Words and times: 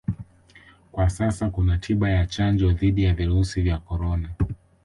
Kwa 0.91 1.09
sasa 1.09 1.49
kuna 1.49 1.77
tiba 1.77 2.09
na 2.09 2.25
chanjo 2.25 2.71
dhidi 2.73 3.03
ya 3.03 3.13
virusi 3.13 3.61
vya 3.61 3.77
Corona 3.77 4.29